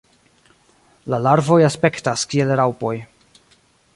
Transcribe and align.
La 1.13 1.19
larvoj 1.25 1.59
aspektas 1.67 2.25
kiel 2.33 2.57
raŭpoj. 2.61 2.95